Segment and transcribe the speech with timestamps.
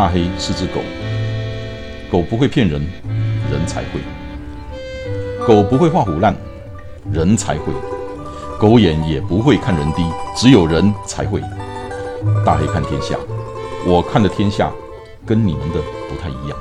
[0.00, 0.80] 大黑是只狗，
[2.10, 2.80] 狗不会骗人，
[3.52, 4.00] 人才会；
[5.46, 6.34] 狗不会画虎烂，
[7.12, 7.70] 人才会；
[8.58, 10.02] 狗眼也不会看人低，
[10.34, 11.42] 只有人才会。
[12.46, 13.14] 大黑看天下，
[13.86, 14.72] 我看的天下
[15.26, 16.58] 跟你们的不太一样。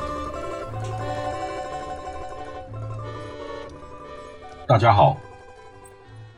[4.68, 5.18] 大家好，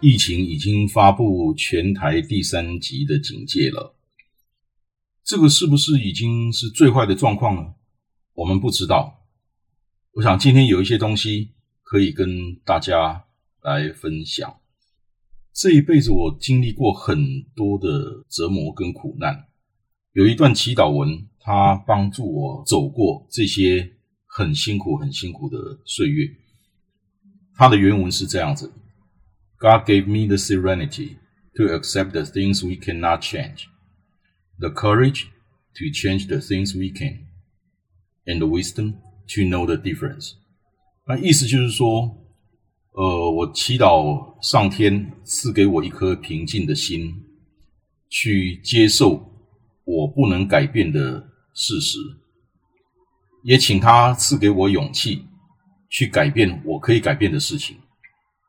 [0.01, 3.95] 疫情已经发布全台第三级的警戒了。
[5.23, 7.75] 这个是不是已经是最坏的状况了？
[8.33, 9.19] 我们不知道。
[10.13, 11.51] 我想今天有一些东西
[11.83, 13.25] 可以跟大家
[13.61, 14.57] 来分享。
[15.53, 19.47] 这一辈子我经历过很多的折磨跟苦难，
[20.13, 23.93] 有一段祈祷文，它帮助我走过这些
[24.25, 26.27] 很辛苦、很辛苦的岁月。
[27.55, 28.71] 它的原文是这样子
[29.57, 31.17] ：God gave me the serenity
[31.55, 33.70] to accept the things we cannot change。
[34.61, 35.25] The courage
[35.73, 37.27] to change the things we can,
[38.25, 38.93] and the wisdom
[39.27, 40.35] to know the difference。
[41.05, 42.15] 那意思就是说，
[42.93, 47.25] 呃，我祈祷上天赐给我一颗平静的心，
[48.09, 49.33] 去接受
[49.83, 51.97] 我不能改变的事实，
[53.43, 55.25] 也请他赐给我勇气，
[55.89, 57.77] 去改变我可以改变的事情。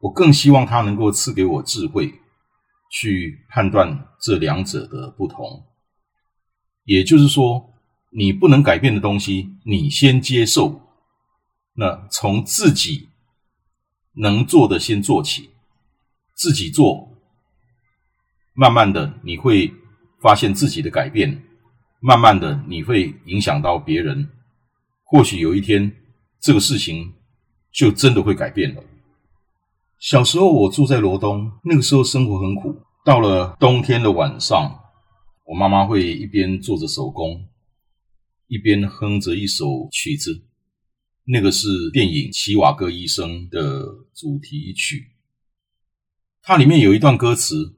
[0.00, 2.12] 我更希望他能够赐给我智慧，
[2.90, 5.64] 去判断这两者的不同。
[6.84, 7.72] 也就是说，
[8.11, 10.80] 你不能改变的东西，你先接受。
[11.74, 13.08] 那从自己
[14.14, 15.50] 能做的先做起，
[16.34, 17.08] 自己做，
[18.52, 19.72] 慢慢的你会
[20.20, 21.42] 发现自己的改变，
[22.00, 24.28] 慢慢的你会影响到别人。
[25.05, 25.94] 或许有一天，
[26.41, 27.14] 这个事情
[27.72, 28.83] 就真的会改变了。
[29.98, 32.83] 小时候我住在罗东，那个时候生活很苦。
[33.05, 34.81] 到了冬天的晚上。
[35.44, 37.48] 我妈妈会一边做着手工，
[38.46, 40.44] 一边哼着一首曲子，
[41.24, 45.11] 那个是电影《奇瓦戈医生》的主题曲。
[46.42, 47.77] 它里面有一段歌词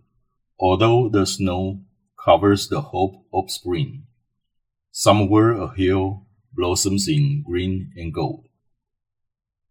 [0.57, 1.81] ：“Although the snow
[2.17, 4.03] covers the hope of spring,
[4.93, 6.25] somewhere a hill
[6.55, 8.45] blossoms in green and gold。”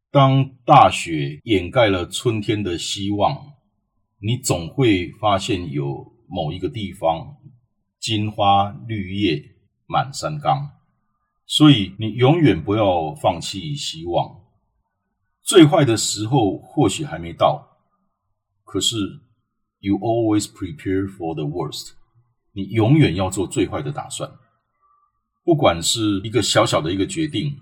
[0.09, 3.53] 当大雪掩盖了春天的希望，
[4.17, 7.37] 你总会发现有某一个地方。
[8.03, 9.55] 金花绿叶
[9.85, 10.71] 满山岗，
[11.45, 14.41] 所以你永远不要放弃希望。
[15.41, 17.65] 最坏的时候或许还没到，
[18.65, 18.97] 可是
[19.79, 21.93] you always prepare for the worst。
[22.51, 24.29] 你永远要做最坏的打算。
[25.45, 27.57] 不管是一个小小的一个决定，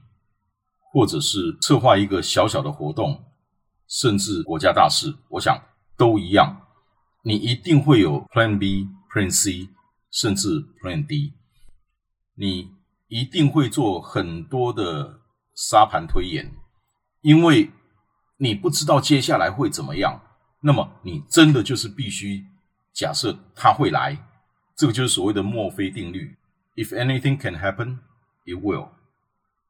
[0.92, 3.26] 或者是策划一个小小的活动，
[3.88, 5.56] 甚至国家大事，我想
[5.96, 6.66] 都一样。
[7.22, 9.70] 你一定会有 Plan B、Plan C。
[10.12, 11.34] 甚至 Plan D，
[12.36, 12.70] 你
[13.08, 15.22] 一定会做很多的
[15.56, 16.54] 沙盘推演，
[17.22, 17.72] 因为
[18.38, 20.22] 你不知道接下来会怎么样。
[20.62, 22.46] 那么你真的就是必须
[22.94, 24.18] 假设它会来，
[24.76, 26.36] 这个就是所谓的墨菲定律。
[26.76, 28.00] If anything can happen,
[28.46, 28.90] it will。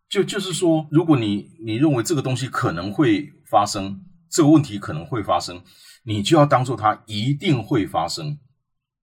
[0.09, 5.63] 就就是说，如果你你认为这个东西可能会发生，这个问题可能会发生，
[6.03, 8.37] 你就要当做它一定会发生。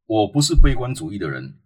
[0.09, 1.59] 我不是悲观主义的人，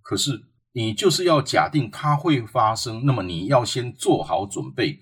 [0.00, 0.30] 可是
[0.72, 5.00] 你就是要假定它会发生，那么你要先做好准备。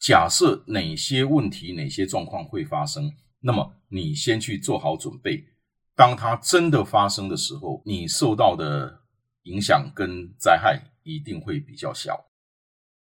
[0.00, 5.44] 假设哪些问题、哪些状况会发生，那么你先去做好准备。
[5.94, 9.02] 当它真的发生的时候，你受到的
[9.42, 12.18] 影响跟灾害一定会比较小。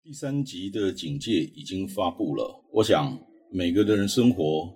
[0.02, 3.16] 第三级的警戒已经发布了，我想
[3.52, 4.74] 每个人生活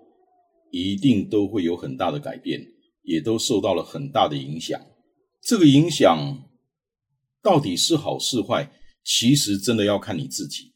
[0.71, 2.60] 一定都会有很大的改变。
[3.02, 4.80] 也都受到了很大的影响。
[5.40, 6.48] 这个影响
[7.42, 8.72] 到底是好是坏，
[9.04, 10.72] 其实真的要看你自己。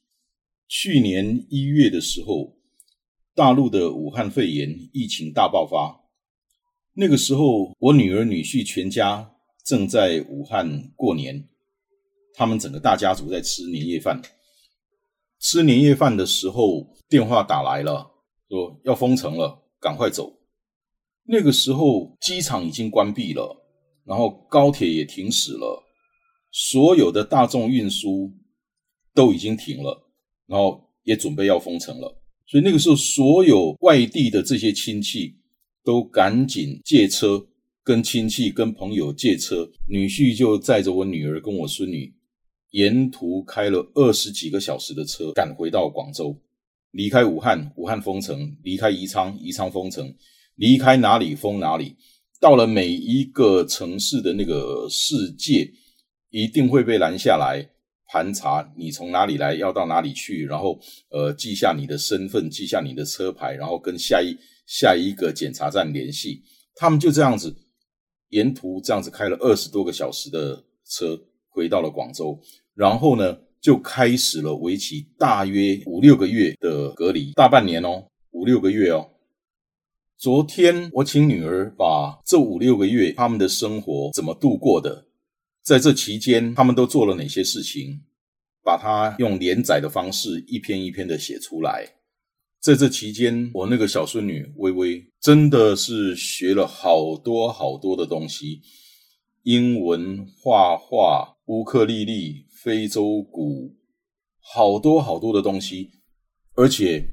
[0.69, 2.57] 去年一月的时候，
[3.35, 6.01] 大陆的武汉肺炎疫情大爆发，
[6.95, 9.33] 那个时候我女儿女婿全家
[9.65, 11.49] 正在武汉过年，
[12.35, 14.21] 他们整个大家族在吃年夜饭。
[15.39, 18.11] 吃年夜饭的时候，电话打来了，
[18.49, 20.36] 说要封城了，赶快走。
[21.29, 23.57] 那个时候，机场已经关闭了，
[24.05, 25.83] 然后高铁也停驶了，
[26.53, 28.33] 所有的大众运输
[29.13, 30.09] 都已经停了，
[30.47, 32.23] 然后也准备要封城了。
[32.47, 35.35] 所以那个时候，所有外地的这些亲戚
[35.83, 37.45] 都赶紧借车，
[37.83, 39.69] 跟亲戚、跟朋友借车。
[39.89, 42.15] 女婿就载着我女儿跟我孙女，
[42.71, 46.41] 沿途开了二十几个小时的车，赶回到广州，
[46.93, 50.15] 离开武汉，武汉封城；离开宜昌，宜昌封城。
[50.57, 51.95] 离开哪里封哪里，
[52.41, 55.71] 到了每一个城市的那个世界，
[56.31, 57.67] 一定会被拦下来，
[58.09, 60.79] 盘查你从哪里来，要到哪里去，然后
[61.11, 64.37] 呃记下你的身份，记下你的车牌，然后跟下一
[64.67, 66.43] 下一个检查站联系。
[66.75, 67.55] 他们就这样子
[68.31, 71.19] 沿途这样子开了二十多个小时的车，
[71.49, 72.39] 回到了广州，
[72.75, 79.11] 然后呢就开始了为期大约五六个月的隔离，大半年哦，五六个月哦。
[80.19, 85.07] 昨天我请女儿把这五六个月他们的生活怎么度过的。
[85.63, 88.01] 在这期间，他们都做了哪些事情？
[88.65, 91.87] 把它用连载的方式一篇一篇的写出来。
[92.61, 98.63] 在这期间，我那个小孙女微微真的是学了好多好多的东西：
[99.43, 103.77] 英文、画画、乌克丽丽、非洲鼓，
[104.41, 105.91] 好多好多的东西，
[106.55, 107.07] 而且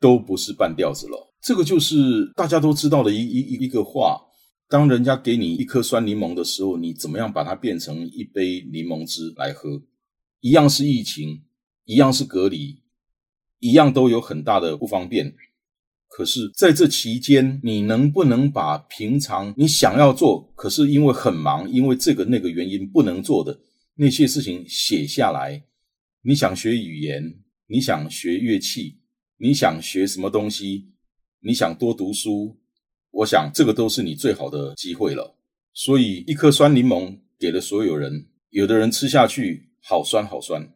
[0.00, 1.33] 都不是半吊子了。
[1.44, 4.18] 这个就是大家都知道的一一一个话。
[4.66, 9.82] 当人家给你一颗酸柠檬的时候，你怎么样把它变成一杯柠檬汁来喝？
[10.40, 11.42] 一样是疫情，
[11.84, 12.82] 一样是隔离，
[13.58, 15.34] 一样都有很大的不方便。
[16.08, 23.60] 可是，在这期间，你能不能把平常你想要做，可是因为很忙，因为这个那个原因不能做的
[23.96, 25.62] 那些事情写下来？
[26.22, 27.22] 你想学语言，
[27.66, 29.00] 你想学乐器，
[29.36, 30.93] 你想学什么东西？
[31.46, 32.56] 你想多读书？
[33.10, 35.36] 我想这个都是你最好的机会了。
[35.74, 40.66] 所以一颗酸柠檬给了所有人，有的人吃下去好酸好酸，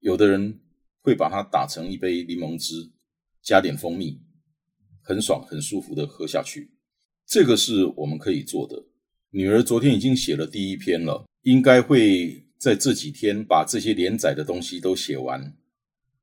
[0.00, 0.58] 有的人
[1.02, 2.90] 会把它打成一杯柠檬汁，
[3.42, 4.20] 加点蜂蜜，
[5.02, 6.72] 很爽很舒服的喝下去。
[7.24, 8.86] 这个是我们可以做的。
[9.30, 15.54] 女儿昨天已经写了第一篇了，应该会在这几天把这些连载的东西都写完。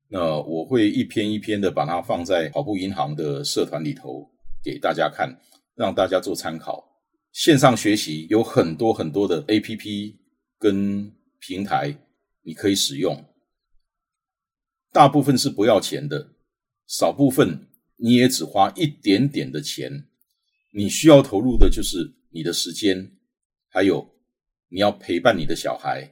[0.07, 4.30] 那我会一篇一篇的把它放在跑步银行的社团里头
[4.63, 5.36] 给大家看。
[5.75, 6.81] 让大家做参考。
[7.34, 10.18] 线上学习有很多很多的 A P P
[10.57, 11.94] 跟平台，
[12.44, 13.25] 你可以使用。
[14.94, 16.30] 大部分是不要钱的，
[16.88, 17.68] 少部分
[17.98, 20.08] 你也只花一点点的钱。
[20.72, 23.12] 你需要投入的就是你的时间，
[23.68, 24.16] 还有
[24.69, 26.10] 你要陪伴你的小孩，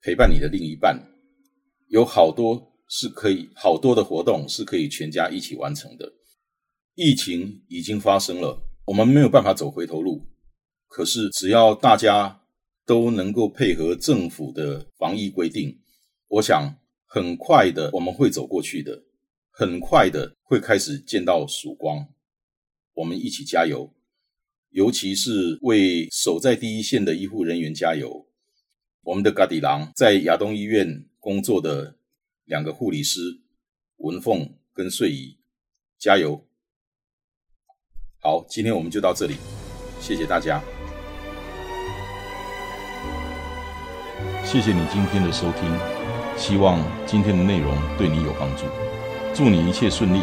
[0.00, 1.00] 陪伴你的另一半。
[1.86, 6.12] 有好多是可以，好多的活动是可以全家一起完成的。
[6.94, 8.62] 疫情已经发生了。
[8.86, 10.26] 我们没有办法走回头路，
[10.86, 12.42] 可是只要大家
[12.86, 15.80] 都能够配合政府的防疫规定，
[16.28, 19.02] 我想很快的我们会走过去的，
[19.50, 22.06] 很快的会开始见到曙光。
[22.94, 23.92] 我们一起加油，
[24.70, 28.28] 尤其是为守在第一线的医护人员加油。
[29.02, 31.96] 我们的嘎底郎在亚东医院工作的
[32.46, 33.40] 两个护理师
[33.96, 35.36] 文凤跟穗怡，
[35.98, 36.46] 加油！
[38.20, 39.34] 好，今天我们就到这里，
[40.00, 40.62] 谢谢大家。
[44.44, 45.76] 谢谢你今天的收听，
[46.38, 48.64] 希望今天的内容对你有帮助。
[49.34, 50.20] 祝你一切顺利，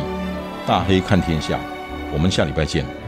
[0.66, 1.60] 大黑看天下，
[2.14, 3.03] 我们下礼拜见。